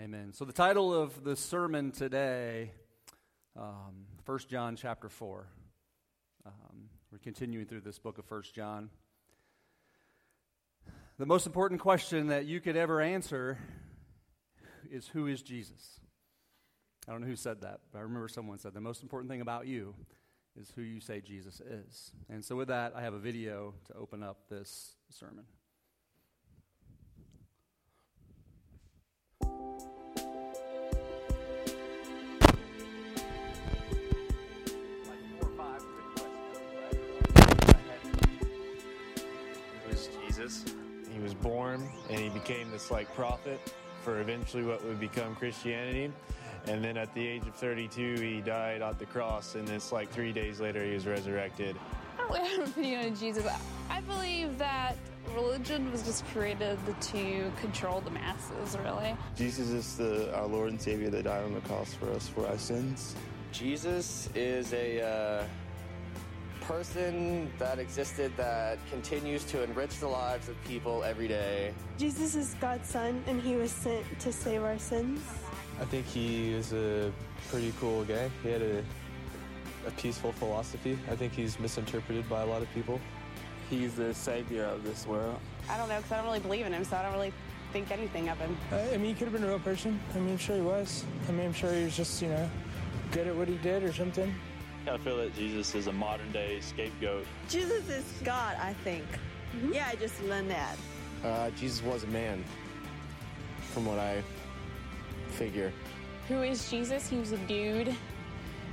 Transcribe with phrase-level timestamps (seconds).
[0.00, 0.32] Amen.
[0.32, 2.70] So the title of the sermon today,
[3.54, 5.46] um, 1 John chapter 4.
[6.46, 8.88] Um, we're continuing through this book of 1 John.
[11.18, 13.58] The most important question that you could ever answer
[14.90, 16.00] is who is Jesus?
[17.06, 19.42] I don't know who said that, but I remember someone said the most important thing
[19.42, 19.94] about you
[20.58, 22.10] is who you say Jesus is.
[22.30, 25.44] And so, with that, I have a video to open up this sermon.
[40.40, 40.64] Jesus.
[41.12, 43.60] He was born and he became this like prophet
[44.02, 46.12] for eventually what would become Christianity.
[46.66, 50.10] And then at the age of 32, he died on the cross, and it's like
[50.10, 51.74] three days later, he was resurrected.
[52.18, 53.46] I don't really have an opinion on Jesus.
[53.88, 54.94] I believe that
[55.34, 59.16] religion was just created to control the masses, really.
[59.36, 62.46] Jesus is the, our Lord and Savior that died on the cross for us for
[62.46, 63.14] our sins.
[63.52, 65.44] Jesus is a uh,
[66.70, 71.74] person that existed that continues to enrich the lives of people every day.
[71.98, 75.20] Jesus is God's son, and he was sent to save our sins.
[75.80, 77.12] I think he is a
[77.48, 78.30] pretty cool guy.
[78.44, 78.84] He had a,
[79.86, 80.96] a peaceful philosophy.
[81.10, 83.00] I think he's misinterpreted by a lot of people.
[83.68, 85.40] He's the Savior of this world.
[85.68, 87.32] I don't know because I don't really believe in him, so I don't really
[87.72, 88.56] think anything of him.
[88.70, 89.98] Uh, I mean, he could have been a real person.
[90.14, 91.04] I mean, I'm sure he was.
[91.28, 92.48] I mean, I'm sure he was just, you know,
[93.10, 94.32] good at what he did or something.
[94.86, 97.26] I feel that Jesus is a modern day scapegoat.
[97.48, 99.04] Jesus is God, I think.
[99.56, 99.72] Mm-hmm.
[99.72, 100.76] Yeah, I just learned that.
[101.24, 102.44] Uh, Jesus was a man,
[103.72, 104.22] from what I
[105.28, 105.72] figure.
[106.28, 107.08] Who is Jesus?
[107.08, 107.94] He was a dude.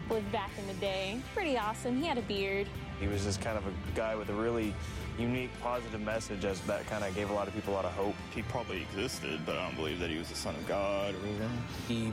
[0.09, 1.19] Lived back in the day.
[1.33, 1.97] Pretty awesome.
[2.00, 2.67] He had a beard.
[3.00, 4.73] He was just kind of a guy with a really
[5.19, 7.91] unique, positive message as that kind of gave a lot of people a lot of
[7.91, 8.16] hope.
[8.33, 11.28] He probably existed, but I don't believe that he was the son of God or
[11.28, 11.63] anything.
[11.88, 12.11] He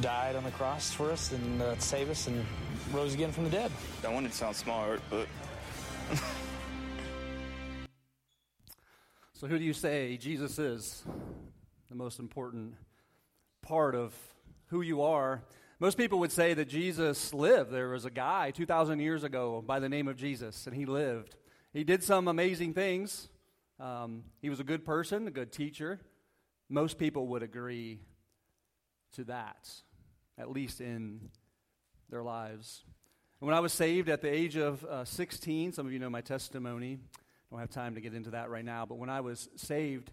[0.00, 2.44] died on the cross for us and uh, save us and
[2.92, 3.70] rose again from the dead.
[4.04, 5.26] I wanted to sound smart, but.
[9.34, 11.04] so, who do you say Jesus is?
[11.90, 12.74] The most important
[13.60, 14.14] part of
[14.66, 15.42] who you are.
[15.78, 17.70] Most people would say that Jesus lived.
[17.70, 21.36] There was a guy 2,000 years ago by the name of Jesus, and he lived.
[21.72, 23.28] He did some amazing things.
[23.78, 26.00] Um, he was a good person, a good teacher.
[26.68, 28.00] Most people would agree
[29.12, 29.70] to that,
[30.38, 31.30] at least in
[32.10, 32.84] their lives.
[33.40, 36.20] when I was saved at the age of uh, 16, some of you know my
[36.20, 36.98] testimony.
[37.50, 40.10] Don't have time to get into that right now, but when I was saved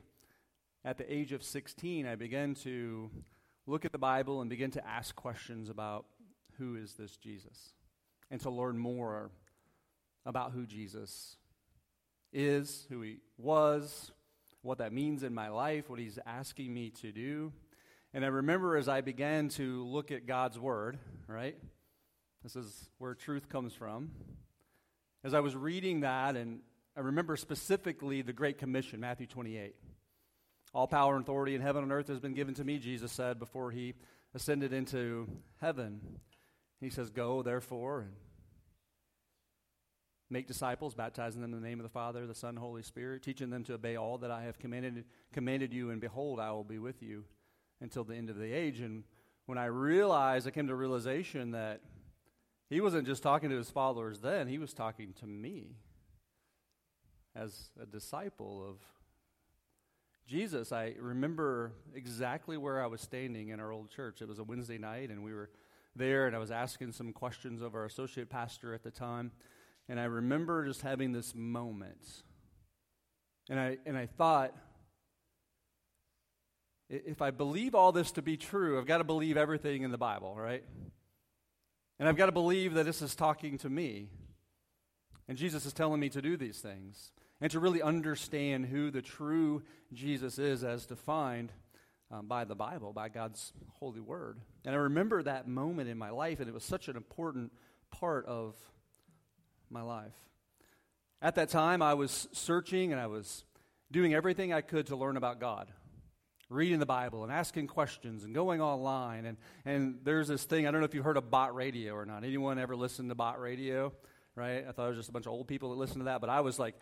[0.84, 3.10] at the age of 16, I began to
[3.66, 6.06] look at the Bible and begin to ask questions about
[6.58, 7.74] who is this Jesus
[8.32, 9.30] and to learn more
[10.26, 11.38] about who Jesus
[12.34, 14.12] is, who he was,
[14.62, 17.52] what that means in my life, what he's asking me to do.
[18.12, 20.98] And I remember as I began to look at God's Word,
[21.28, 21.56] right?
[22.42, 24.10] This is where truth comes from.
[25.24, 26.62] As I was reading that, and
[26.98, 29.76] I remember specifically the Great Commission, Matthew 28.
[30.74, 33.38] All power and authority in heaven and earth has been given to me, Jesus said
[33.38, 33.94] before he
[34.34, 35.28] ascended into
[35.62, 36.02] heaven.
[36.80, 38.14] He says, Go, therefore, and
[40.32, 43.52] make disciples, baptizing them in the name of the Father, the Son, Holy Spirit, teaching
[43.52, 46.80] them to obey all that I have commanded, commanded you, and behold, I will be
[46.80, 47.26] with you
[47.82, 48.80] until the end of the age.
[48.82, 49.04] And
[49.46, 51.82] when I realized, I came to realization that
[52.70, 55.78] he wasn't just talking to his followers then, he was talking to me
[57.36, 58.78] as a disciple of
[60.28, 60.72] Jesus.
[60.72, 64.22] I remember exactly where I was standing in our old church.
[64.22, 65.50] It was a Wednesday night, and we were
[65.96, 69.32] there, and I was asking some questions of our associate pastor at the time.
[69.88, 72.24] And I remember just having this moment.
[73.50, 74.54] And I, and I thought,
[76.90, 79.98] if I believe all this to be true, I've got to believe everything in the
[79.98, 80.64] Bible, right?
[82.00, 84.10] And I've got to believe that this is talking to me.
[85.28, 87.12] And Jesus is telling me to do these things.
[87.42, 89.62] And to really understand who the true
[89.94, 91.52] Jesus is as defined
[92.12, 94.40] um, by the Bible, by God's holy word.
[94.66, 97.54] And I remember that moment in my life, and it was such an important
[97.92, 98.56] part of
[99.70, 100.16] my life.
[101.22, 103.44] At that time, I was searching and I was
[103.92, 105.72] doing everything I could to learn about God
[106.50, 109.26] reading the Bible and asking questions and going online.
[109.26, 112.06] And, and there's this thing, I don't know if you've heard of Bott radio or
[112.06, 112.24] not.
[112.24, 113.94] Anyone ever listened to Bott radio?
[114.36, 114.66] Right?
[114.68, 116.30] I thought it was just a bunch of old people that listened to that, but
[116.30, 116.76] I was like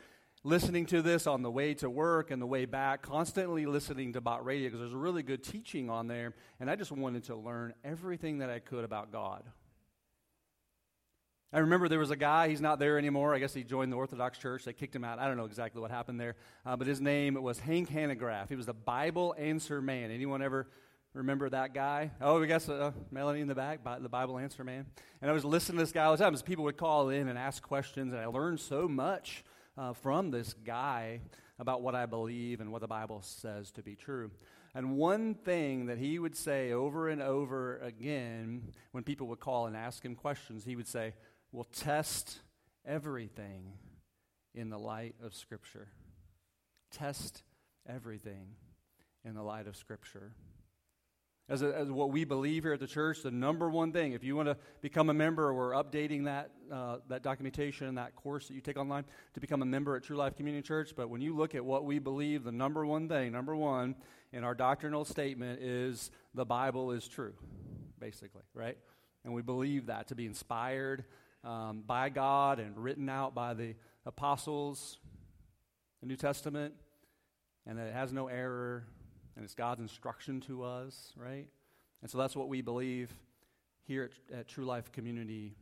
[0.43, 4.21] listening to this on the way to work and the way back, constantly listening to
[4.21, 6.33] Bott radio because there's a really good teaching on there.
[6.59, 9.43] And I just wanted to learn everything that I could about God.
[11.53, 13.33] I remember there was a guy, he's not there anymore.
[13.33, 14.65] I guess he joined the Orthodox Church.
[14.65, 15.17] They kicked him out.
[15.17, 16.35] I don't know exactly what happened there.
[16.65, 18.49] Uh, but his name was Hank Hanegraaff.
[18.49, 20.11] He was the Bible answer man.
[20.11, 20.67] Anyone ever
[21.17, 22.11] Remember that guy?
[22.21, 24.85] Oh, we got uh, Melanie in the back, the Bible answer man.
[25.19, 27.39] And I was listening to this guy all the time people would call in and
[27.39, 29.44] ask questions, and I learned so much
[29.79, 31.21] uh, from this guy
[31.57, 34.29] about what I believe and what the Bible says to be true.
[34.75, 38.61] And one thing that he would say over and over again
[38.91, 41.13] when people would call and ask him questions, he would say,
[41.51, 42.39] We'll test
[42.85, 43.73] everything
[44.53, 45.88] in the light of Scripture.
[46.91, 47.44] Test
[47.88, 48.55] everything
[49.23, 50.33] in the light of Scripture.
[51.49, 54.21] As, a, as what we believe here at the church, the number one thing, if
[54.21, 58.49] you want to become a member, we're updating that, uh, that documentation, and that course
[58.49, 60.91] that you take online to become a member at True Life Community Church.
[60.94, 63.95] But when you look at what we believe, the number one thing, number one,
[64.33, 67.33] in our doctrinal statement is the Bible is true,
[67.97, 68.77] basically, right?
[69.23, 71.05] And we believe that to be inspired
[71.47, 74.97] um, by God and written out by the apostles,
[76.01, 76.73] the New Testament,
[77.65, 78.83] and that it has no error,
[79.35, 81.47] and it's God's instruction to us, right?
[82.01, 83.11] And so that's what we believe
[83.85, 85.55] here at, at True Life Community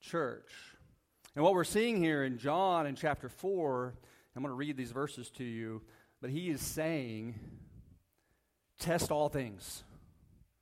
[0.00, 0.50] Church.
[1.34, 3.94] And what we're seeing here in John in chapter 4,
[4.36, 5.80] I'm going to read these verses to you,
[6.20, 7.36] but he is saying,
[8.78, 9.82] test all things,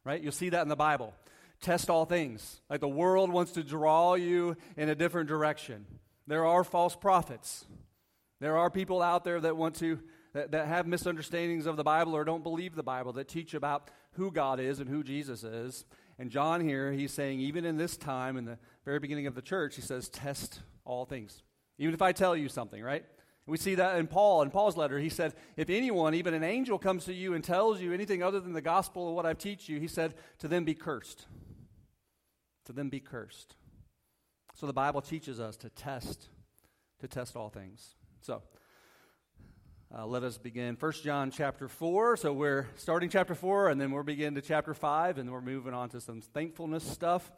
[0.04, 0.22] right?
[0.22, 1.12] You'll see that in the Bible.
[1.60, 2.60] Test all things.
[2.70, 5.86] Like the world wants to draw you in a different direction.
[6.26, 7.66] There are false prophets.
[8.40, 9.98] There are people out there that want to
[10.32, 13.90] that, that have misunderstandings of the Bible or don't believe the Bible, that teach about
[14.12, 15.84] who God is and who Jesus is.
[16.18, 19.42] And John here, he's saying, even in this time, in the very beginning of the
[19.42, 21.42] church, he says, test all things.
[21.78, 23.04] Even if I tell you something, right?
[23.46, 24.42] We see that in Paul.
[24.42, 27.80] In Paul's letter, he said, If anyone, even an angel, comes to you and tells
[27.80, 30.64] you anything other than the gospel of what I've teach you, he said, To them
[30.64, 31.26] be cursed.
[32.66, 33.56] To them be cursed.
[34.54, 36.28] So the Bible teaches us to test,
[37.00, 37.94] to test all things.
[38.20, 38.42] So
[39.96, 40.76] uh, let us begin.
[40.76, 42.16] First John chapter 4.
[42.16, 45.40] So we're starting chapter 4, and then we'll begin to chapter 5, and then we're
[45.40, 47.32] moving on to some thankfulness stuff.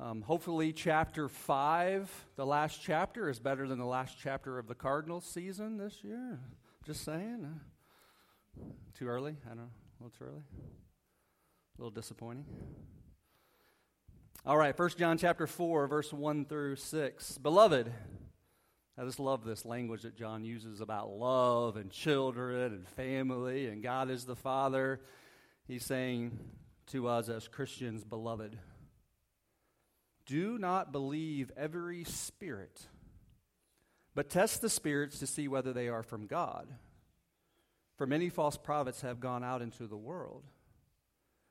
[0.00, 4.74] Um, hopefully, chapter 5, the last chapter, is better than the last chapter of the
[4.74, 6.40] Cardinals season this year.
[6.84, 7.60] Just saying.
[8.98, 9.36] Too early?
[9.44, 9.62] I don't know.
[10.00, 10.42] A little too early?
[11.78, 12.44] A little disappointing.
[14.46, 17.38] All right, 1 John chapter 4, verse 1 through 6.
[17.38, 17.92] Beloved,
[18.96, 23.82] I just love this language that John uses about love and children and family and
[23.82, 25.00] God is the Father.
[25.66, 26.38] He's saying
[26.92, 28.56] to us as Christians, beloved,
[30.26, 32.86] do not believe every spirit,
[34.14, 36.68] but test the spirits to see whether they are from God.
[37.98, 40.44] For many false prophets have gone out into the world.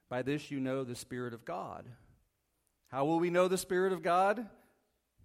[0.09, 1.89] By this you know the Spirit of God.
[2.87, 4.47] How will we know the Spirit of God?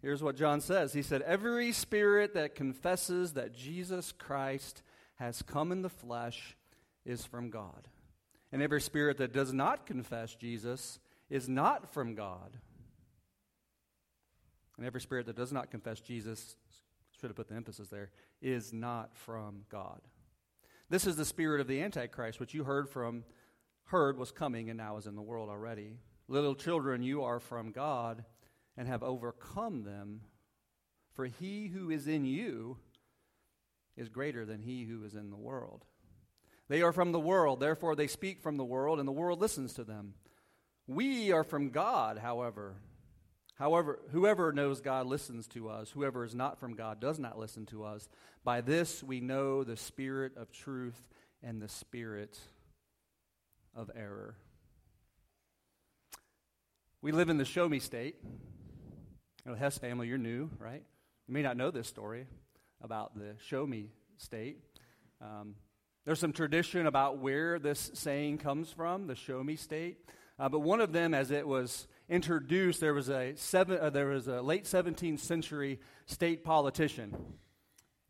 [0.03, 4.83] Here's what John says He said, Every spirit that confesses that Jesus Christ
[5.17, 6.57] has come in the flesh
[7.05, 7.89] is from God.
[8.53, 10.99] And every spirit that does not confess Jesus
[11.29, 12.57] is not from God.
[14.77, 16.57] And every spirit that does not confess Jesus,
[17.21, 18.11] should have put the emphasis there,
[18.41, 20.01] is not from God.
[20.89, 23.25] This is the spirit of the Antichrist, which you heard from,
[23.85, 25.99] heard was coming and now is in the world already.
[26.31, 28.25] Little children, you are from God
[28.77, 30.21] and have overcome them.
[31.13, 32.77] For he who is in you
[33.97, 35.85] is greater than he who is in the world.
[36.69, 39.75] They are from the world, therefore they speak from the world, and the world listens
[39.75, 40.15] to them.
[40.87, 42.77] We are from God, however.
[43.57, 45.91] However, whoever knows God listens to us.
[45.91, 48.09] Whoever is not from God does not listen to us.
[48.45, 51.09] By this we know the spirit of truth
[51.43, 52.39] and the spirit
[53.75, 54.37] of error.
[57.03, 58.17] We live in the show me state.
[58.23, 60.83] You know, Hess family, you're new, right?
[61.27, 62.27] You may not know this story
[62.83, 63.89] about the show me
[64.19, 64.59] state.
[65.23, 65.55] Um,
[66.05, 69.97] there's some tradition about where this saying comes from, the show me state.
[70.39, 74.09] Uh, but one of them, as it was introduced, there was a, seven, uh, there
[74.09, 77.17] was a late 17th century state politician.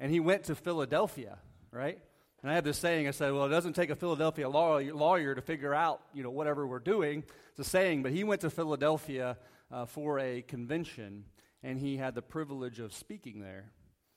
[0.00, 1.38] And he went to Philadelphia,
[1.70, 2.00] right?
[2.42, 5.42] And I have this saying, I said, well, it doesn't take a Philadelphia lawyer, to
[5.42, 7.22] figure out, you know, whatever we're doing.
[7.50, 9.36] It's a saying, but he went to Philadelphia
[9.70, 11.24] uh, for a convention,
[11.62, 13.72] and he had the privilege of speaking there.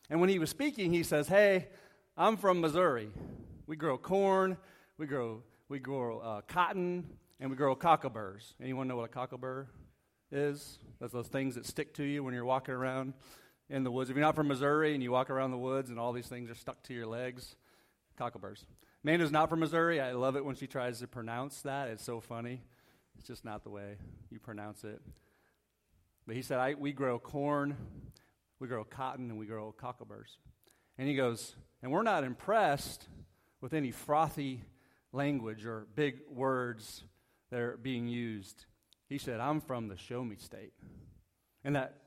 [0.09, 1.67] And when he was speaking, he says, Hey,
[2.15, 3.09] I'm from Missouri.
[3.67, 4.57] We grow corn,
[4.97, 7.05] we grow, we grow uh, cotton,
[7.39, 8.53] and we grow cockleburs.
[8.61, 9.67] Anyone know what a cocklebur
[10.31, 10.79] is?
[11.01, 13.13] That's those things that stick to you when you're walking around
[13.69, 14.09] in the woods.
[14.09, 16.49] If you're not from Missouri and you walk around the woods and all these things
[16.49, 17.55] are stuck to your legs,
[18.19, 18.65] cockleburs.
[19.03, 19.99] Amanda's not from Missouri.
[19.99, 21.89] I love it when she tries to pronounce that.
[21.89, 22.61] It's so funny.
[23.17, 23.95] It's just not the way
[24.29, 25.01] you pronounce it.
[26.25, 27.75] But he said, We grow corn,
[28.59, 30.37] we grow cotton, and we grow cockleburs.
[30.97, 33.07] And he goes, And we're not impressed
[33.61, 34.61] with any frothy
[35.11, 37.03] language or big words
[37.51, 38.65] that are being used.
[39.09, 40.73] He said, I'm from the show me state.
[41.63, 41.97] And that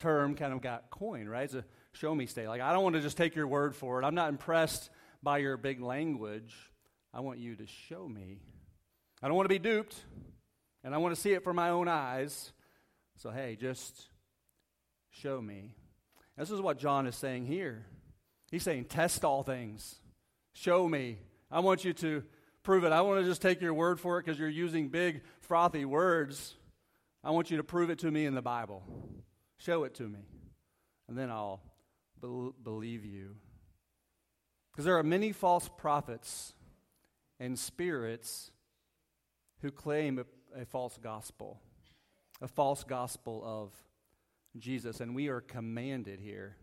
[0.00, 1.44] term kind of got coined, right?
[1.44, 2.48] It's a show me state.
[2.48, 4.04] Like, I don't want to just take your word for it.
[4.04, 4.90] I'm not impressed
[5.22, 6.54] by your big language.
[7.12, 8.40] I want you to show me.
[9.22, 9.96] I don't want to be duped,
[10.84, 12.52] and I want to see it for my own eyes.
[13.16, 14.08] So, hey, just
[15.10, 15.74] show me.
[16.36, 17.86] This is what John is saying here.
[18.50, 19.96] He's saying, test all things,
[20.52, 21.18] show me.
[21.50, 22.22] I want you to
[22.62, 22.92] prove it.
[22.92, 26.54] I want to just take your word for it because you're using big, frothy words.
[27.24, 28.82] I want you to prove it to me in the Bible.
[29.58, 30.20] Show it to me.
[31.08, 31.62] And then I'll
[32.20, 33.36] be- believe you.
[34.76, 36.52] Because there are many false prophets
[37.40, 38.50] and spirits
[39.62, 41.62] who claim a, a false gospel,
[42.42, 43.72] a false gospel of
[44.58, 45.00] Jesus.
[45.00, 46.56] And we are commanded here.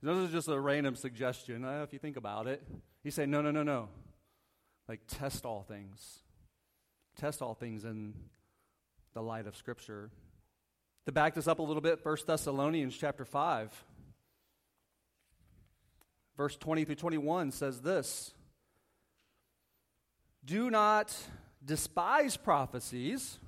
[0.00, 1.64] This is just a random suggestion.
[1.64, 2.62] If you think about it,
[3.02, 3.88] he's saying, no, no, no, no.
[4.88, 6.20] Like, test all things.
[7.16, 8.14] Test all things in
[9.12, 10.10] the light of Scripture.
[11.06, 13.84] To back this up a little bit, 1 Thessalonians chapter 5,
[16.42, 18.34] verse 20 through 21 says this
[20.44, 21.16] Do not
[21.64, 23.38] despise prophecies,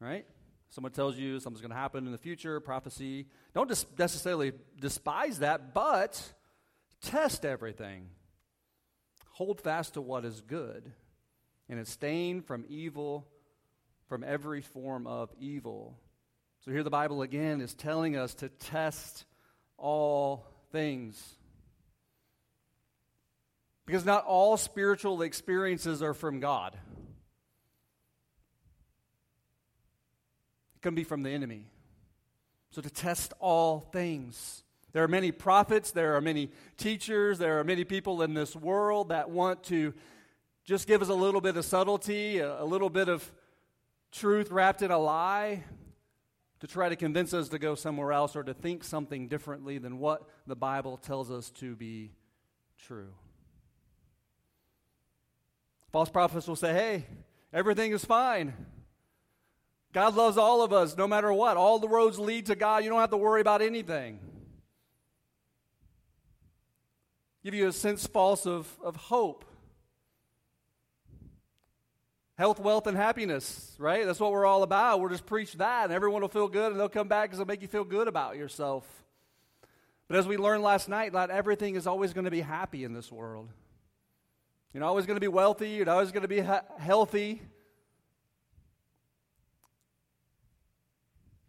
[0.00, 0.26] right?
[0.68, 3.28] Someone tells you something's going to happen in the future, prophecy.
[3.54, 6.20] Don't dis- necessarily despise that, but
[7.00, 8.08] test everything.
[9.34, 10.90] Hold fast to what is good,
[11.68, 13.28] and abstain from evil,
[14.08, 15.96] from every form of evil.
[16.64, 19.24] So here the Bible again is telling us to test
[19.76, 21.37] all things.
[23.88, 26.74] Because not all spiritual experiences are from God.
[30.76, 31.70] It can be from the enemy.
[32.70, 34.62] So to test all things.
[34.92, 39.08] There are many prophets, there are many teachers, there are many people in this world
[39.08, 39.94] that want to
[40.66, 43.32] just give us a little bit of subtlety, a, little bit of
[44.12, 45.64] truth wrapped in a lie
[46.60, 49.98] to try to convince us to go somewhere else or to think something differently than
[49.98, 52.12] what the Bible tells us to be
[52.76, 53.14] true.
[55.92, 57.06] False prophets will say, hey,
[57.52, 58.52] everything is fine.
[59.92, 61.56] God loves all of us no matter what.
[61.56, 62.84] All the roads lead to God.
[62.84, 64.20] You don't have to worry about anything.
[67.42, 69.44] Give you a sense false of, of hope.
[72.36, 74.04] Health, wealth, and happiness, right?
[74.04, 75.00] That's what we're all about.
[75.00, 77.48] We'll just preach that, and everyone will feel good, and they'll come back because it'll
[77.48, 78.84] make you feel good about yourself.
[80.06, 82.92] But as we learned last night, not everything is always going to be happy in
[82.92, 83.48] this world.
[84.72, 85.70] You're not always going to be wealthy.
[85.70, 87.40] You're not always going to be ha- healthy.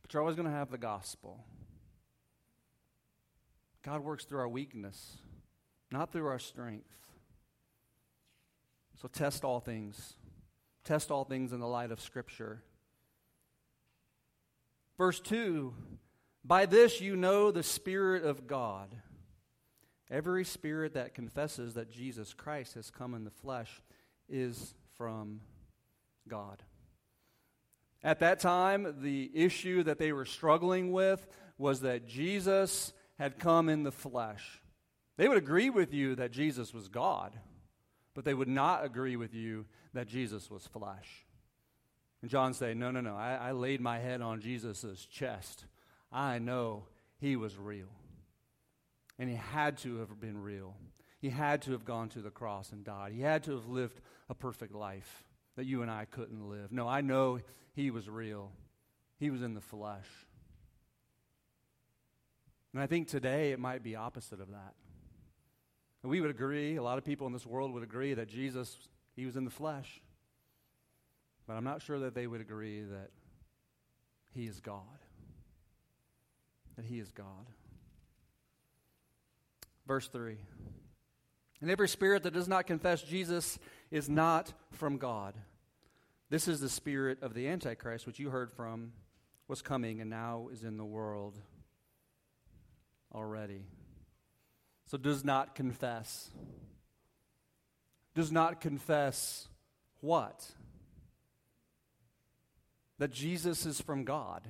[0.02, 1.44] But you're always going to have the gospel.
[3.84, 5.18] God works through our weakness,
[5.92, 6.90] not through our strength.
[9.02, 10.16] So test all things.
[10.84, 12.62] Test all things in the light of Scripture.
[14.98, 15.74] Verse 2
[16.44, 18.96] By this you know the Spirit of God.
[20.12, 23.82] Every spirit that confesses that Jesus Christ has come in the flesh
[24.28, 25.42] is from
[26.28, 26.64] God.
[28.04, 33.70] At that time, the issue that they were struggling with was that Jesus had come
[33.70, 34.62] in the flesh.
[35.18, 37.38] They would agree with you that Jesus was God,
[38.14, 41.26] but they would not agree with you that Jesus was flesh.
[42.22, 43.16] And John said, No, no, no.
[43.16, 45.66] I, I laid my head on Jesus' chest.
[46.12, 46.86] I know
[47.18, 47.88] he was real.
[49.20, 50.76] And he had to have been real.
[51.20, 53.12] He had to have gone to the cross and died.
[53.12, 54.00] He had to have lived
[54.30, 55.26] a perfect life
[55.58, 56.72] that you and I couldn't live.
[56.72, 57.42] No, I know
[57.74, 58.54] he was real.
[59.20, 60.08] He was in the flesh.
[62.74, 64.74] And I think today it might be opposite of that.
[66.02, 68.78] We would agree, a lot of people in this world would agree that Jesus,
[69.18, 70.02] he was in the flesh.
[71.46, 73.10] But I'm not sure that they would agree that
[74.34, 74.84] he is God.
[76.78, 77.48] That he is God.
[79.90, 80.38] Verse 3.
[81.62, 83.58] And every spirit that does not confess Jesus
[83.90, 85.34] is not from God.
[86.30, 88.92] This is the spirit of the Antichrist, which you heard from
[89.48, 91.40] was coming and now is in the world
[93.16, 93.64] already.
[94.86, 96.30] So does not confess.
[98.14, 99.48] Does not confess
[100.02, 100.52] what?
[103.00, 104.44] That Jesus is from God.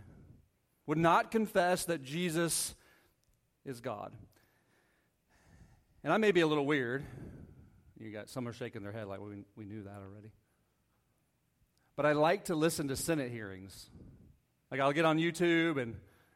[0.86, 2.76] Would not confess that Jesus
[3.64, 4.12] is God.
[6.04, 7.04] And I may be a little weird.
[8.00, 10.32] You got some are shaking their head like we, we knew that already.
[11.98, 13.90] But I like to listen to Senate hearings.
[14.72, 15.96] Like I'll get on YouTube and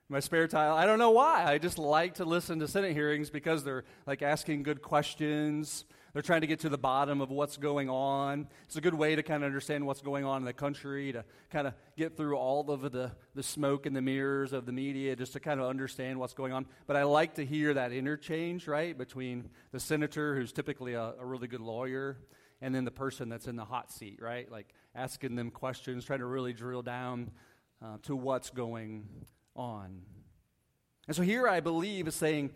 [0.09, 0.73] my spare time.
[0.73, 1.45] I don't know why.
[1.45, 5.85] I just like to listen to Senate hearings because they're like asking good questions.
[6.13, 8.47] They're trying to get to the bottom of what's going on.
[8.65, 11.25] It's a good way to kind of understand what's going on in the country, to
[11.49, 15.15] kind of get through all of the, the smoke and the mirrors of the media,
[15.15, 16.67] just to kind of understand what's going on.
[16.85, 21.25] But I like to hear that interchange, right, between the senator, who's typically a, a
[21.25, 22.19] really good lawyer,
[22.61, 24.51] and then the person that's in the hot seat, right?
[24.51, 27.31] Like asking them questions, trying to really drill down
[27.83, 29.07] uh, to what's going
[29.55, 30.03] on.
[31.07, 32.51] And so here I believe is saying,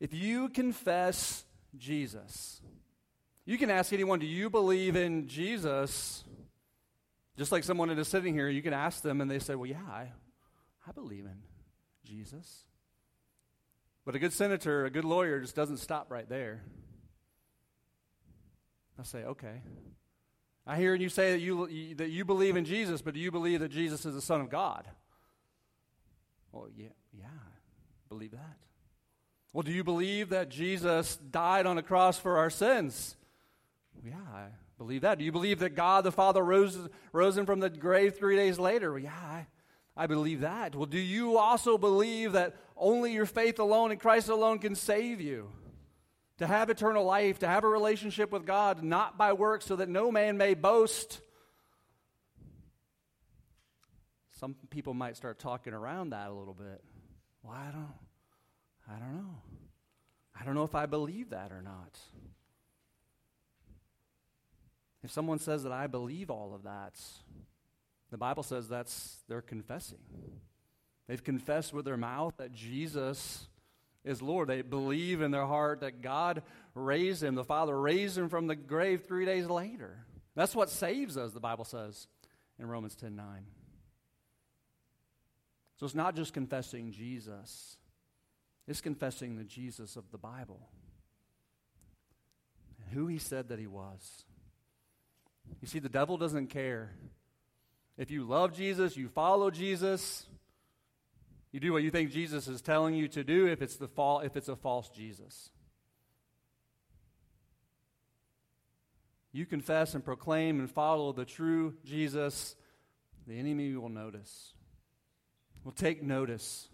[0.00, 1.44] if you confess
[1.78, 2.60] Jesus,
[3.44, 6.24] you can ask anyone, Do you believe in Jesus?
[7.36, 9.66] Just like someone that is sitting here, you can ask them and they say, Well,
[9.66, 10.12] yeah, I,
[10.86, 11.38] I believe in
[12.04, 12.66] Jesus.
[14.04, 16.62] But a good senator, a good lawyer, just doesn't stop right there.
[18.98, 19.62] I say, Okay.
[20.64, 23.60] I hear you say that you, that you believe in Jesus, but do you believe
[23.60, 24.86] that Jesus is the Son of God?
[26.52, 28.58] Well, yeah, yeah, I believe that.
[29.52, 33.16] Well, do you believe that Jesus died on the cross for our sins?
[34.04, 34.46] Yeah, I
[34.78, 35.18] believe that.
[35.18, 38.58] Do you believe that God the Father rose, rose him from the grave three days
[38.58, 38.92] later?
[38.92, 39.46] Well, yeah, I,
[39.96, 40.74] I believe that.
[40.74, 45.20] Well, do you also believe that only your faith alone and Christ alone can save
[45.20, 45.50] you?
[46.38, 49.88] To have eternal life, to have a relationship with God, not by works, so that
[49.88, 51.20] no man may boast.
[54.40, 56.82] Some people might start talking around that a little bit.
[57.44, 57.94] Well, I don't,
[58.88, 59.36] I don't know.
[60.38, 62.00] I don't know if I believe that or not.
[65.02, 66.98] If someone says that I believe all of that,
[68.10, 69.98] the Bible says that's they're confessing.
[71.08, 73.48] They've confessed with their mouth that Jesus
[74.04, 74.48] is Lord.
[74.48, 76.42] They believe in their heart that God
[76.74, 80.04] raised him, the Father raised him from the grave three days later.
[80.34, 82.06] That's what saves us, the Bible says
[82.58, 83.26] in Romans 10 9.
[85.78, 87.76] So it's not just confessing Jesus,
[88.68, 90.68] it's confessing the Jesus of the Bible
[92.78, 94.24] and who he said that he was.
[95.60, 96.92] You see, the devil doesn't care.
[97.96, 100.26] If you love Jesus, you follow Jesus,
[101.52, 104.20] you do what you think Jesus is telling you to do if it's, the fall,
[104.20, 105.50] if it's a false Jesus.
[109.32, 112.56] You confess and proclaim and follow the true Jesus,
[113.26, 114.52] the enemy will notice,
[115.64, 116.68] will take notice.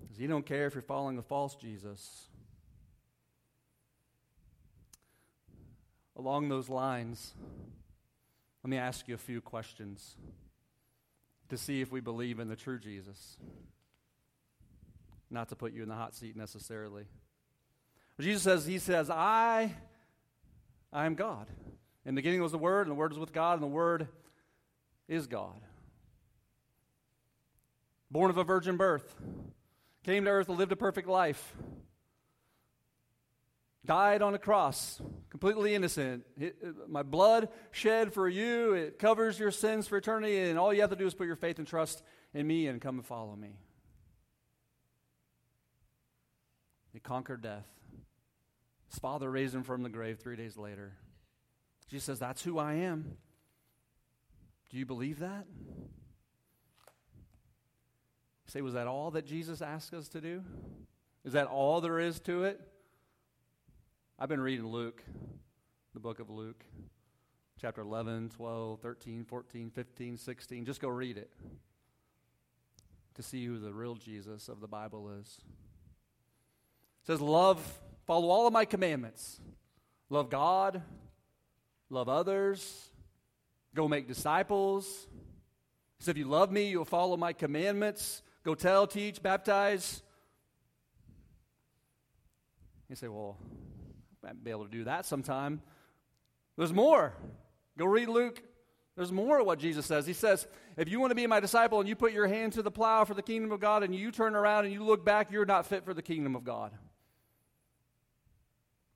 [0.00, 2.28] Because he don't care if you're following the false Jesus.
[6.16, 7.34] Along those lines,
[8.62, 10.16] let me ask you a few questions
[11.48, 13.36] to see if we believe in the true Jesus.
[15.30, 17.06] Not to put you in the hot seat necessarily.
[18.16, 19.74] But Jesus says, He says, I,
[20.92, 21.48] I am God.
[22.06, 24.06] In the beginning was the Word, and the Word was with God, and the Word
[25.08, 25.60] is God.
[28.10, 29.16] Born of a virgin birth,
[30.04, 31.54] came to earth and lived a perfect life
[33.84, 36.24] died on a cross, completely innocent.
[36.38, 40.72] It, it, my blood shed for you, it covers your sins for eternity, and all
[40.72, 43.06] you have to do is put your faith and trust in me and come and
[43.06, 43.56] follow me.
[46.92, 47.66] He conquered death.
[48.90, 50.92] His father raised him from the grave three days later.
[51.88, 53.16] Jesus says, That's who I am.
[54.70, 55.46] Do you believe that?
[58.46, 60.42] Say, was that all that Jesus asked us to do?
[61.24, 62.60] Is that all there is to it?
[64.16, 65.02] I've been reading Luke,
[65.92, 66.64] the book of Luke,
[67.60, 70.64] chapter 11, 12, 13, 14, 15, 16.
[70.64, 71.32] Just go read it
[73.16, 75.26] to see who the real Jesus of the Bible is.
[77.02, 77.60] It says, Love,
[78.06, 79.40] follow all of my commandments.
[80.10, 80.80] Love God,
[81.90, 82.90] love others,
[83.74, 85.08] go make disciples.
[85.98, 88.22] He If you love me, you'll follow my commandments.
[88.44, 90.04] Go tell, teach, baptize.
[92.88, 93.38] You say, Well,
[94.24, 95.60] might be able to do that sometime.
[96.56, 97.14] There's more.
[97.78, 98.42] Go read Luke.
[98.96, 100.06] There's more of what Jesus says.
[100.06, 102.62] He says, if you want to be my disciple and you put your hand to
[102.62, 105.32] the plow for the kingdom of God and you turn around and you look back,
[105.32, 106.72] you're not fit for the kingdom of God.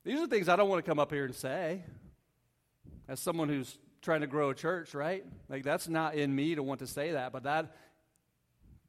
[0.04, 1.82] These are things I don't want to come up here and say
[3.08, 5.24] as someone who's trying to grow a church, right?
[5.48, 7.74] Like that's not in me to want to say that, but that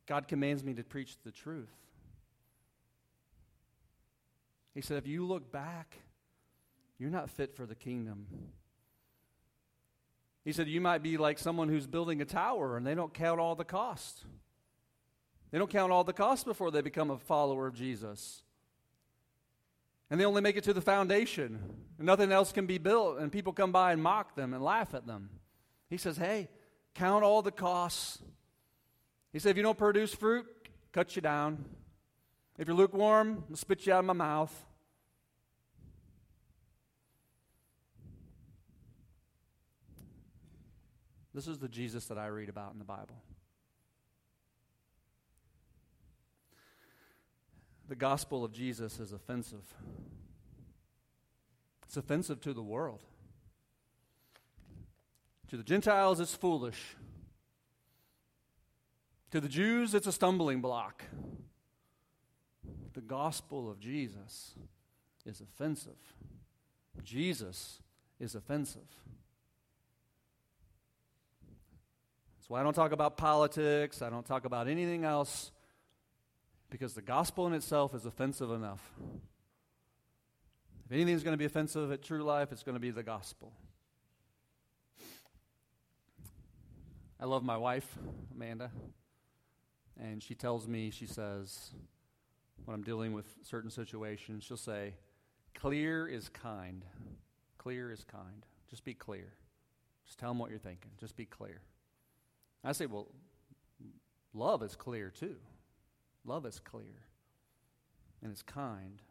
[0.05, 1.73] God commands me to preach the truth.
[4.75, 5.97] He said, if you look back
[6.99, 8.27] you're not fit for the kingdom.
[10.43, 13.39] He said, You might be like someone who's building a tower and they don't count
[13.39, 14.25] all the cost.
[15.51, 18.43] They don't count all the cost before they become a follower of Jesus.
[20.11, 21.59] And they only make it to the foundation.
[21.97, 23.19] And nothing else can be built.
[23.19, 25.29] And people come by and mock them and laugh at them.
[25.89, 26.49] He says, Hey,
[26.95, 28.19] count all the costs.
[29.31, 30.45] He said, If you don't produce fruit,
[30.91, 31.63] cut you down.
[32.57, 34.65] If you're lukewarm, I'll spit you out of my mouth.
[41.33, 43.21] This is the Jesus that I read about in the Bible.
[47.87, 49.73] The gospel of Jesus is offensive.
[51.85, 53.01] It's offensive to the world.
[55.49, 56.95] To the Gentiles, it's foolish.
[59.31, 61.03] To the Jews, it's a stumbling block.
[62.93, 64.53] The gospel of Jesus
[65.25, 65.97] is offensive.
[67.03, 67.79] Jesus
[68.19, 68.87] is offensive.
[72.49, 75.51] Why I don't talk about politics, I don't talk about anything else,
[76.71, 78.81] because the gospel in itself is offensive enough.
[80.83, 83.53] If anything's going to be offensive at true life, it's going to be the gospel.
[87.19, 87.87] I love my wife,
[88.33, 88.71] Amanda,
[90.01, 91.69] and she tells me, she says,
[92.65, 94.95] when I'm dealing with certain situations, she'll say,
[95.53, 96.83] Clear is kind.
[97.59, 98.47] Clear is kind.
[98.71, 99.33] Just be clear.
[100.03, 100.89] Just tell them what you're thinking.
[100.99, 101.61] Just be clear.
[102.63, 103.07] I say, Well,
[104.33, 105.35] love is clear too.
[106.25, 107.09] Love is clear
[108.21, 109.01] and it's kind.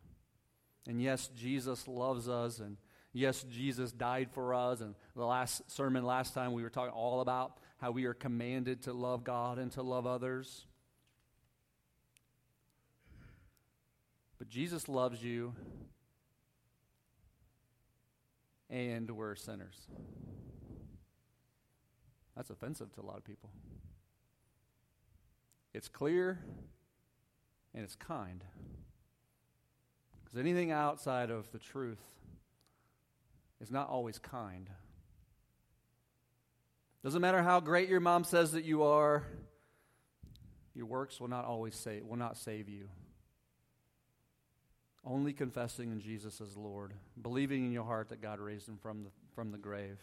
[0.87, 2.77] And yes, Jesus loves us, and
[3.13, 4.81] yes, Jesus died for us.
[4.81, 8.83] And the last sermon last time, we were talking all about how we are commanded
[8.83, 10.67] to love God and to love others.
[14.39, 15.55] But Jesus loves you,
[18.71, 19.89] and we're sinners.
[22.39, 23.51] That's offensive to a lot of people.
[25.75, 26.39] It's clear
[27.75, 28.45] and it's kind.
[30.23, 31.99] Because anything outside of the truth
[33.61, 34.71] is not always kind.
[37.03, 39.25] Doesn't matter how great your mom says that you are,
[40.77, 42.89] your works will not always save, will not save you.
[45.05, 49.03] Only confessing in Jesus as Lord, believing in your heart that God raised him from
[49.03, 49.99] the, from the grave.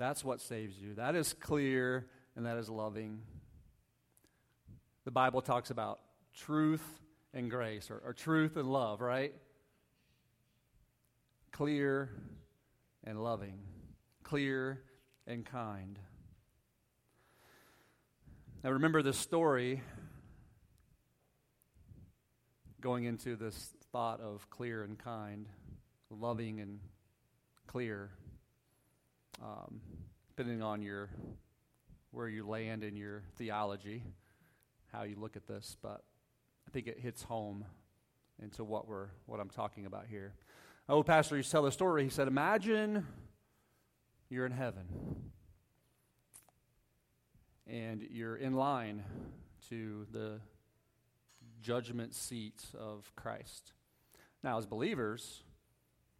[0.00, 0.94] That's what saves you.
[0.94, 3.20] That is clear and that is loving.
[5.04, 6.00] The Bible talks about
[6.34, 6.82] truth
[7.34, 9.34] and grace, or, or truth and love, right?
[11.52, 12.08] Clear
[13.04, 13.58] and loving,
[14.22, 14.80] clear
[15.26, 15.98] and kind.
[18.64, 19.82] Now, remember this story
[22.80, 25.44] going into this thought of clear and kind,
[26.08, 26.80] loving and
[27.66, 28.12] clear,
[29.42, 29.80] um,
[30.28, 31.10] depending on your
[32.12, 34.02] where you land in your theology,
[34.92, 36.02] how you look at this, but
[36.66, 37.64] I think it hits home
[38.42, 40.34] into what we're what I'm talking about here.
[40.88, 42.04] Oh, pastor used to tell the story.
[42.04, 43.06] He said, "Imagine
[44.28, 44.86] you're in heaven,
[47.66, 49.04] and you're in line
[49.68, 50.40] to the
[51.60, 53.72] judgment seat of Christ.
[54.42, 55.42] Now, as believers,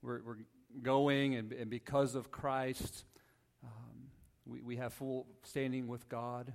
[0.02, 0.36] we're, we're
[0.82, 3.04] going, and, and, because of Christ,
[4.50, 6.52] we, we have full standing with God,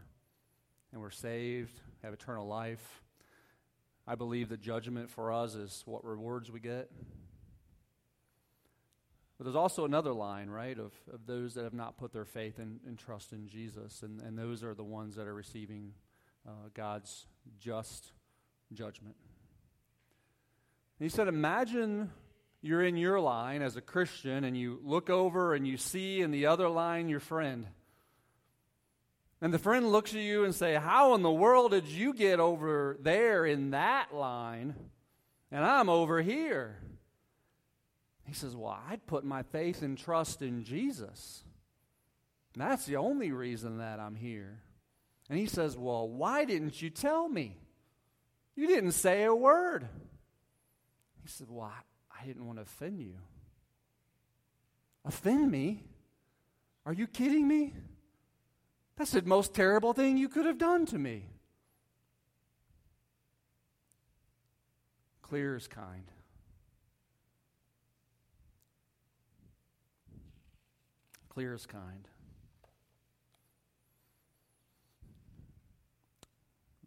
[0.91, 3.01] and we're saved, have eternal life.
[4.05, 6.91] I believe the judgment for us is what rewards we get.
[9.37, 12.59] But there's also another line, right, of, of those that have not put their faith
[12.59, 14.01] and, trust in Jesus.
[14.01, 15.93] And, and those are the ones that are receiving
[16.47, 17.27] uh, God's
[17.59, 18.11] just
[18.73, 19.15] judgment.
[20.99, 22.11] And he said, Imagine
[22.61, 26.31] you're in your line as a Christian and you look over and you see in
[26.31, 27.67] the other line your friend.
[29.41, 32.39] And the friend looks at you and say, "How in the world did you get
[32.39, 34.75] over there in that line
[35.51, 36.81] and I'm over here?"
[38.25, 41.43] He says, "Well, I'd put my faith and trust in Jesus.
[42.53, 44.63] And that's the only reason that I'm here."
[45.29, 47.59] And he says, "Well, why didn't you tell me?
[48.55, 49.87] You didn't say a word."
[51.21, 53.17] He said, "Well, I, I didn't want to offend you."
[55.03, 55.83] Offend me?
[56.85, 57.73] Are you kidding me?
[58.97, 61.27] That's the most terrible thing you could have done to me.
[65.21, 66.11] Clear is kind.
[71.29, 72.07] Clear is kind.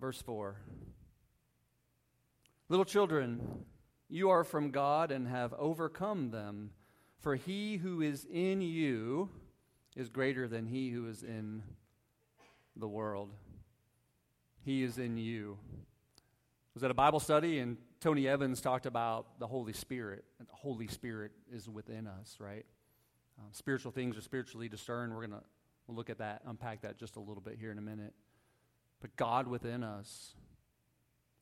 [0.01, 0.57] Verse 4
[2.71, 3.65] Little children,
[4.09, 6.71] you are from God and have overcome them,
[7.19, 9.29] for he who is in you
[9.97, 11.63] is greater than he who is in
[12.79, 13.31] the world.
[14.65, 15.59] He is in you.
[15.79, 20.25] I was at a Bible study, and Tony Evans talked about the Holy Spirit.
[20.39, 22.67] The Holy Spirit is within us, right?
[23.39, 25.13] Um, spiritual things are spiritually discerned.
[25.13, 25.47] We're going to
[25.87, 28.15] we'll look at that, unpack that just a little bit here in a minute.
[29.01, 30.35] But God within us,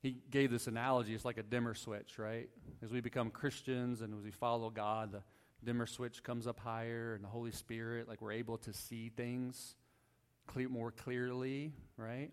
[0.03, 1.15] he gave this analogy.
[1.15, 2.49] It's like a dimmer switch, right?
[2.83, 5.23] As we become Christians and as we follow God, the
[5.65, 9.75] dimmer switch comes up higher and the Holy Spirit, like we're able to see things
[10.47, 12.31] clear, more clearly, right?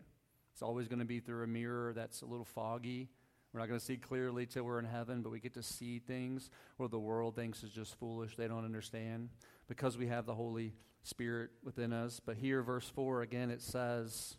[0.53, 3.09] It's always going to be through a mirror that's a little foggy.
[3.53, 5.99] We're not going to see clearly till we're in heaven, but we get to see
[5.99, 8.35] things where the world thinks is just foolish.
[8.35, 9.29] They don't understand
[9.67, 10.73] because we have the Holy
[11.03, 12.19] Spirit within us.
[12.23, 14.37] But here, verse 4, again, it says,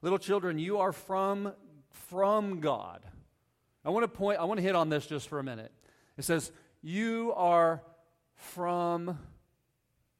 [0.00, 1.52] Little children, you are from,
[1.90, 3.02] from God.
[3.84, 5.72] I want to point, I want to hit on this just for a minute.
[6.16, 7.82] It says, You are
[8.34, 9.18] from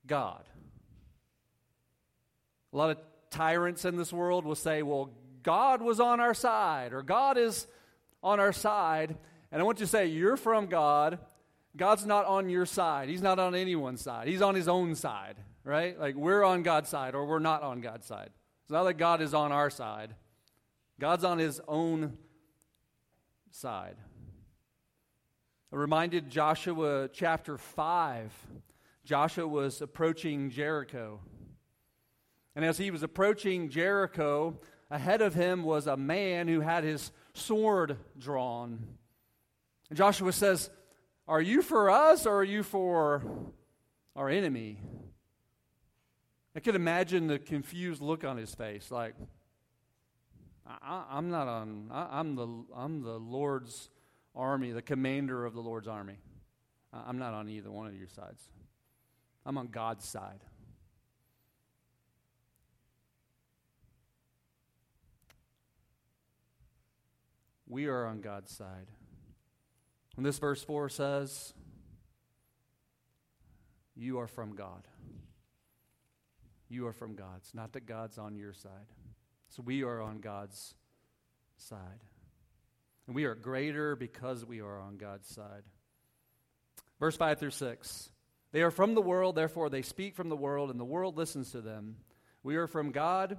[0.07, 0.45] God.
[2.73, 2.99] A lot of
[3.31, 5.11] tyrants in this world will say, Well,
[5.43, 7.67] God was on our side, or God is
[8.23, 9.17] on our side.
[9.51, 11.19] And I want you to say, You're from God.
[11.77, 13.09] God's not on your side.
[13.09, 14.29] He's not on anyone's side.
[14.29, 15.99] He's on his own side, right?
[15.99, 18.31] Like we're on God's side or we're not on God's side.
[18.65, 20.15] It's not that God is on our side,
[21.01, 22.19] God's on his own
[23.51, 23.97] side.
[25.73, 28.31] I reminded Joshua chapter 5.
[29.05, 31.21] Joshua was approaching Jericho.
[32.55, 34.59] And as he was approaching Jericho,
[34.91, 38.79] ahead of him was a man who had his sword drawn.
[39.89, 40.71] And Joshua says,
[41.27, 43.23] Are you for us or are you for
[44.15, 44.79] our enemy?
[46.55, 49.15] I could imagine the confused look on his face, like,
[50.67, 53.89] I, am not on, I, am the, I'm the Lord's
[54.35, 56.19] army, the commander of the Lord's army.
[56.93, 58.43] I'm not on either one of your sides.
[59.47, 60.41] I'm on God's side.
[67.73, 68.87] We are on God's side.
[70.17, 71.55] And this verse 4 says,
[73.97, 74.87] You are from God.
[76.69, 77.39] You are from God.
[77.39, 78.71] It's not that God's on your side.
[79.49, 80.75] So we are on God's
[81.57, 82.05] side.
[83.07, 85.65] And we are greater because we are on God's side.
[87.01, 88.11] Verse 5 through 6.
[88.53, 91.53] They are from the world, therefore they speak from the world, and the world listens
[91.53, 91.97] to them.
[92.43, 93.39] We are from God.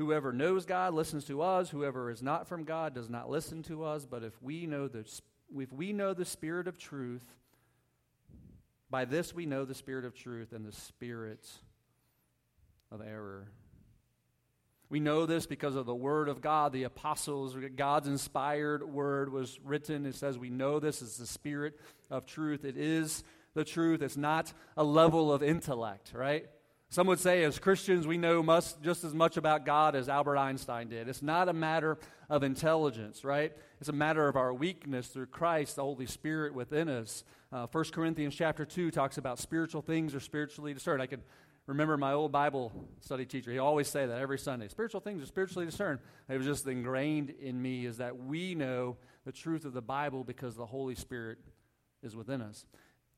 [0.00, 1.68] Whoever knows God listens to us.
[1.68, 4.06] Whoever is not from God does not listen to us.
[4.06, 5.04] But if we know the,
[5.54, 7.26] if we know the spirit of truth,
[8.88, 11.46] by this we know the spirit of truth and the spirit
[12.90, 13.48] of error.
[14.88, 16.72] We know this because of the Word of God.
[16.72, 20.06] The apostles, God's inspired Word was written.
[20.06, 21.78] It says we know this is the Spirit
[22.10, 22.64] of truth.
[22.64, 24.00] It is the truth.
[24.00, 26.46] It's not a level of intellect, right?
[26.92, 30.36] Some would say, as Christians, we know must, just as much about God as Albert
[30.36, 31.08] Einstein did.
[31.08, 31.98] It's not a matter
[32.28, 33.52] of intelligence, right?
[33.78, 37.22] It's a matter of our weakness through Christ, the Holy Spirit within us.
[37.52, 41.00] Uh, 1 Corinthians chapter 2 talks about spiritual things are spiritually discerned.
[41.00, 41.22] I can
[41.68, 43.52] remember my old Bible study teacher.
[43.52, 44.66] He always say that every Sunday.
[44.66, 46.00] Spiritual things are spiritually discerned.
[46.28, 50.24] It was just ingrained in me is that we know the truth of the Bible
[50.24, 51.38] because the Holy Spirit
[52.02, 52.66] is within us.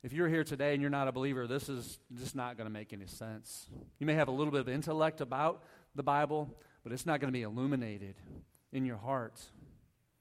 [0.03, 2.73] If you're here today and you're not a believer, this is just not going to
[2.73, 3.69] make any sense.
[4.01, 5.62] You may have a little bit of intellect about
[5.95, 8.17] the Bible, but it's not going to be illuminated
[8.73, 9.41] in your heart.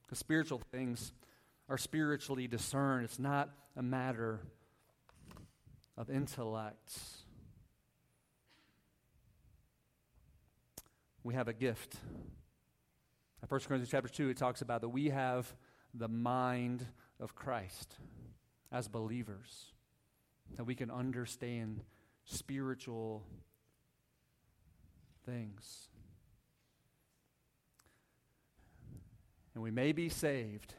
[0.03, 1.13] Because spiritual things
[1.67, 4.41] are spiritually discerned, it's not a matter
[5.97, 6.99] of intellect.
[11.23, 11.95] We have a gift.
[13.41, 15.51] In 1 Corinthians chapter 2, it talks about that we have
[15.95, 16.85] the mind
[17.19, 17.95] of Christ
[18.71, 19.70] as believers,
[20.57, 21.81] that we can understand
[22.25, 23.23] spiritual
[25.25, 25.89] things.
[29.53, 30.75] And we may be saved,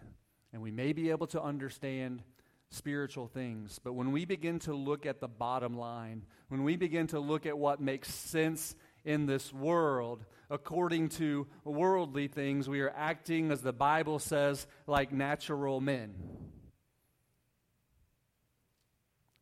[0.53, 2.23] and we may be able to understand
[2.71, 7.07] spiritual things, but when we begin to look at the bottom line, when we begin
[7.09, 12.93] to look at what makes sense in this world, according to worldly things, we are
[12.97, 16.15] acting, as the Bible says, like natural men.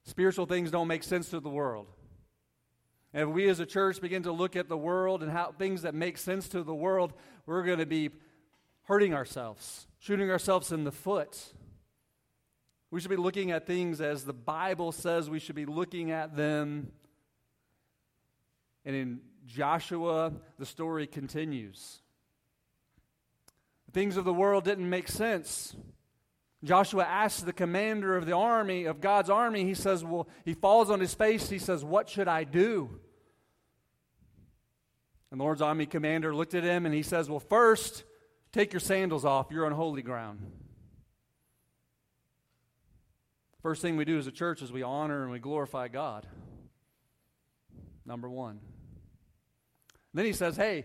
[0.05, 1.87] Spiritual things don't make sense to the world.
[3.13, 5.83] And if we as a church begin to look at the world and how things
[5.83, 7.13] that make sense to the world,
[7.45, 8.11] we're going to be
[8.85, 11.53] hurting ourselves, shooting ourselves in the foot.
[12.91, 16.37] We should be looking at things as the Bible says we should be looking at
[16.37, 16.93] them.
[18.85, 22.01] And in Joshua, the story continues.
[23.87, 25.75] The things of the world didn't make sense.
[26.63, 30.91] Joshua asks the commander of the army, of God's army, he says, Well, he falls
[30.91, 31.49] on his face.
[31.49, 32.91] He says, What should I do?
[35.31, 38.05] And the Lord's army commander looked at him and he says, Well, first,
[38.53, 39.47] take your sandals off.
[39.51, 40.41] You're on holy ground.
[43.63, 46.27] First thing we do as a church is we honor and we glorify God.
[48.05, 48.61] Number one.
[50.13, 50.85] Then he says, Hey,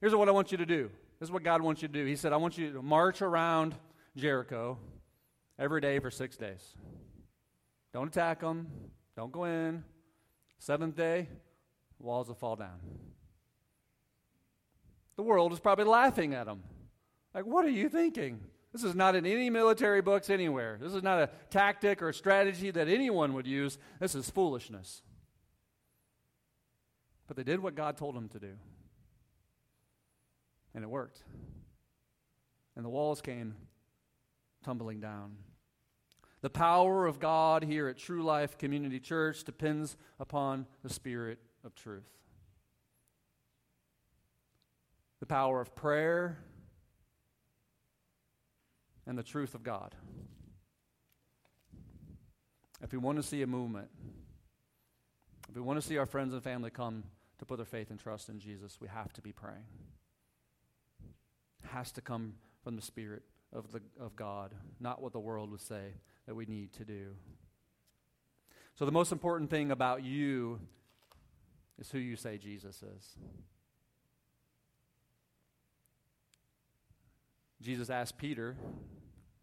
[0.00, 0.88] here's what I want you to do.
[1.18, 2.04] This is what God wants you to do.
[2.04, 3.74] He said, I want you to march around
[4.16, 4.78] Jericho
[5.58, 6.74] every day for six days.
[7.92, 8.68] Don't attack them.
[9.16, 9.84] Don't go in.
[10.58, 11.28] Seventh day,
[11.98, 12.80] walls will fall down.
[15.16, 16.62] The world is probably laughing at them.
[17.34, 18.40] Like, what are you thinking?
[18.72, 20.78] This is not in any military books anywhere.
[20.80, 23.78] This is not a tactic or strategy that anyone would use.
[24.00, 25.02] This is foolishness.
[27.26, 28.52] But they did what God told them to do.
[30.74, 31.22] And it worked.
[32.76, 33.54] And the walls came
[34.66, 35.36] tumbling down.
[36.42, 41.76] The power of God here at True Life Community Church depends upon the Spirit of
[41.76, 42.10] truth.
[45.20, 46.38] The power of prayer
[49.06, 49.94] and the truth of God.
[52.82, 53.88] If we want to see a movement,
[55.48, 57.04] if we want to see our friends and family come
[57.38, 59.64] to put their faith and trust in Jesus, we have to be praying.
[61.62, 63.22] It has to come from the Spirit
[63.56, 65.94] of, the, of God, not what the world would say
[66.26, 67.14] that we need to do.
[68.74, 70.60] So, the most important thing about you
[71.78, 73.16] is who you say Jesus is.
[77.62, 78.56] Jesus asked Peter,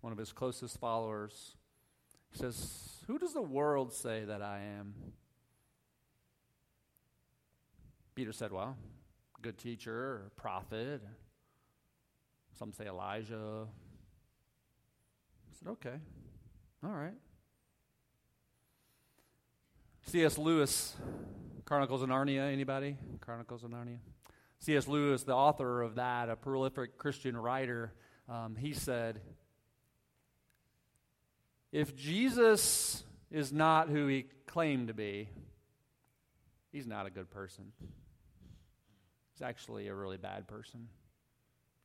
[0.02, 1.56] one of his closest followers,
[2.32, 4.94] he says, Who does the world say that I am?
[8.14, 8.78] Peter said, Well,
[9.42, 11.02] good teacher prophet.
[12.54, 13.68] Some say Elijah.
[15.64, 15.96] Said, Okay,
[16.84, 17.14] all right.
[20.06, 20.38] C.S.
[20.38, 20.96] Lewis,
[21.66, 22.98] Chronicles of Narnia, anybody?
[23.22, 24.00] Chronicles of Narnia?
[24.60, 24.88] C.S.
[24.88, 27.94] Lewis, the author of that, a prolific Christian writer,
[28.30, 29.22] um, he said,
[31.72, 35.30] If Jesus is not who he claimed to be,
[36.72, 37.72] he's not a good person.
[39.34, 40.88] He's actually a really bad person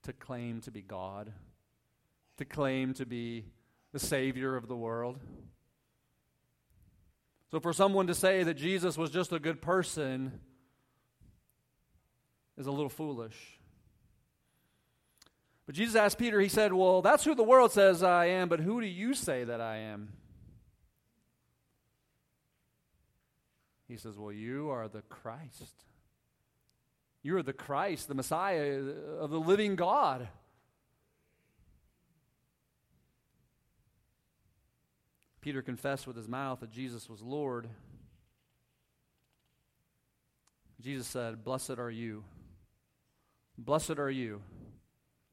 [0.02, 1.32] to claim to be God,
[2.36, 3.44] to claim to be
[3.98, 5.18] the Savior of the world.
[7.50, 10.38] So, for someone to say that Jesus was just a good person
[12.56, 13.58] is a little foolish.
[15.66, 18.60] But Jesus asked Peter, he said, Well, that's who the world says I am, but
[18.60, 20.12] who do you say that I am?
[23.88, 25.74] He says, Well, you are the Christ.
[27.24, 28.80] You are the Christ, the Messiah
[29.18, 30.28] of the living God.
[35.48, 37.70] Peter confessed with his mouth that Jesus was Lord.
[40.78, 42.22] Jesus said, Blessed are you.
[43.56, 44.42] Blessed are you.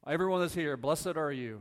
[0.06, 1.60] Everyone that's here, blessed are you.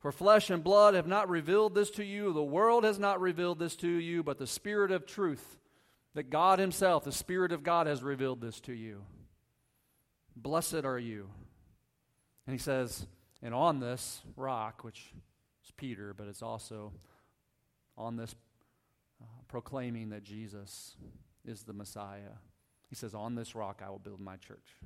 [0.00, 3.60] For flesh and blood have not revealed this to you, the world has not revealed
[3.60, 5.56] this to you, but the Spirit of truth,
[6.14, 9.02] that God Himself, the Spirit of God, has revealed this to you.
[10.34, 11.28] Blessed are you.
[12.48, 13.06] And He says,
[13.40, 15.12] and on this rock, which
[15.68, 16.92] is Peter, but it's also
[17.96, 18.34] on this
[19.20, 20.96] uh, proclaiming that Jesus
[21.44, 22.36] is the Messiah.
[22.88, 24.76] He says, On this rock I will build my church.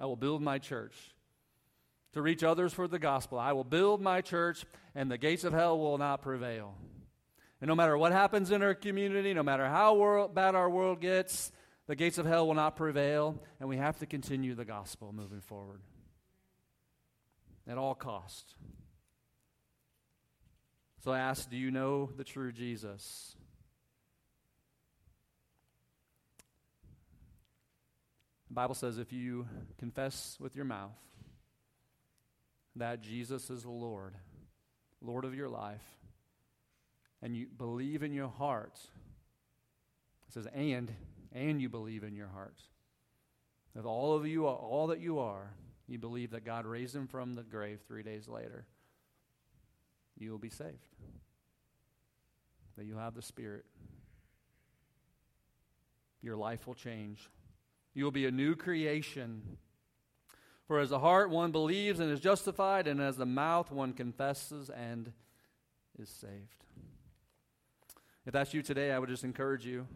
[0.00, 0.94] I will build my church
[2.12, 3.38] to reach others for the gospel.
[3.38, 6.74] I will build my church, and the gates of hell will not prevail.
[7.60, 11.00] And no matter what happens in our community, no matter how world, bad our world
[11.00, 11.50] gets,
[11.88, 15.40] the gates of hell will not prevail, and we have to continue the gospel moving
[15.40, 15.80] forward
[17.66, 18.54] at all cost.
[21.00, 23.36] So I ask, do you know the true Jesus?
[28.48, 29.46] The Bible says if you
[29.78, 30.96] confess with your mouth
[32.76, 34.14] that Jesus is the Lord,
[35.00, 35.84] Lord of your life,
[37.22, 38.78] and you believe in your heart,
[40.26, 40.92] it says, and,
[41.32, 42.60] and you believe in your heart.
[43.74, 45.52] With all of you, are all that you are,
[45.86, 48.66] you believe that God raised him from the grave three days later,
[50.18, 50.86] you will be saved.
[52.76, 53.64] That you have the Spirit.
[56.22, 57.28] Your life will change.
[57.94, 59.42] You will be a new creation.
[60.66, 64.70] For as the heart one believes and is justified, and as the mouth one confesses
[64.70, 65.12] and
[65.98, 66.64] is saved.
[68.26, 69.86] If that's you today, I would just encourage you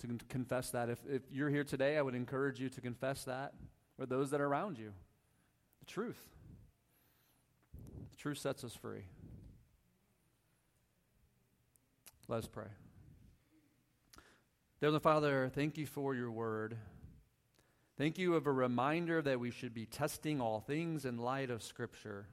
[0.00, 0.88] to confess that.
[0.88, 3.54] If, if you're here today, I would encourage you to confess that,
[3.98, 4.92] or those that are around you.
[5.80, 6.20] The truth.
[8.18, 9.04] Truth sets us free.
[12.26, 12.66] Let us pray.
[14.80, 16.76] Dear Father, thank you for your word.
[17.96, 21.62] Thank you of a reminder that we should be testing all things in light of
[21.62, 22.26] Scripture.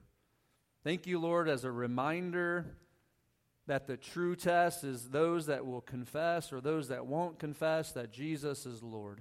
[0.82, 2.66] Thank you, Lord, as a reminder
[3.66, 8.12] that the true test is those that will confess or those that won't confess that
[8.12, 9.20] Jesus is Lord.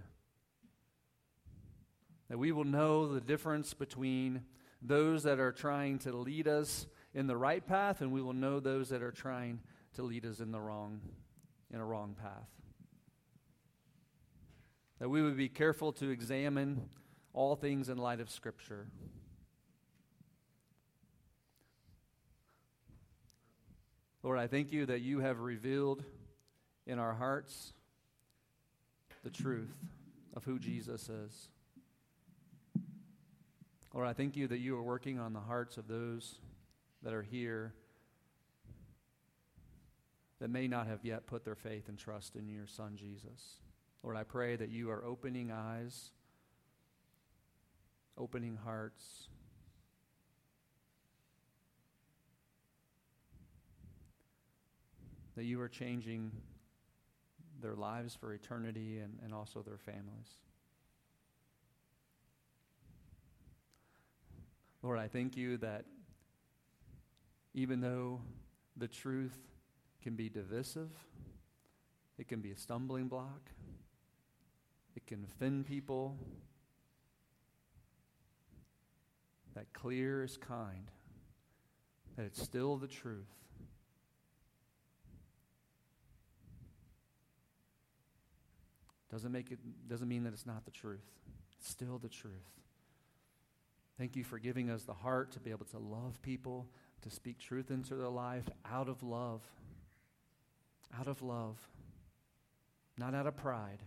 [2.29, 4.43] That we will know the difference between
[4.81, 8.59] those that are trying to lead us in the right path, and we will know
[8.59, 9.59] those that are trying
[9.93, 11.01] to lead us in the wrong,
[11.73, 12.49] in a wrong path.
[14.99, 16.89] That we would be careful to examine
[17.33, 18.87] all things in light of Scripture.
[24.23, 26.03] Lord, I thank you that you have revealed
[26.87, 27.73] in our hearts
[29.23, 29.75] the truth
[30.35, 31.49] of who Jesus is.
[33.95, 36.35] Lord, I thank you that you are working on the hearts of those
[37.01, 37.73] that are here
[40.41, 43.61] that may not have yet put their faith and trust in your Son, Jesus.
[44.03, 46.11] Lord, I pray that you are opening eyes,
[48.17, 49.29] opening hearts.
[55.37, 56.33] That you are changing
[57.61, 60.27] their lives for eternity and, and also their families.
[64.85, 65.85] Lord, I thank you that
[67.55, 68.21] even though
[68.77, 69.35] the truth
[70.03, 70.91] can be divisive,
[72.19, 73.49] it can be a stumbling block,
[74.95, 76.19] it can offend people,
[79.55, 80.91] that clear is kind,
[82.15, 83.25] that it's still the truth.
[89.11, 89.57] Doesn't make it
[89.89, 91.09] doesn't mean that it's not the truth.
[91.57, 92.64] It's still the truth.
[93.97, 96.67] Thank you for giving us the heart to be able to love people,
[97.01, 99.41] to speak truth into their life out of love.
[100.99, 101.57] Out of love.
[102.97, 103.83] Not out of pride.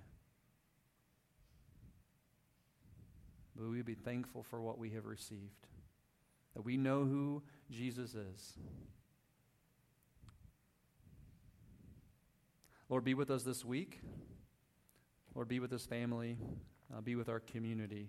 [3.54, 5.66] But we be thankful for what we have received.
[6.54, 8.54] That we know who Jesus is.
[12.88, 14.00] Lord, be with us this week.
[15.34, 16.38] Lord, be with this family.
[16.94, 18.08] Uh, be with our community.